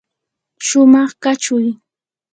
shumaq 0.65 1.11
kachuy. 1.23 1.67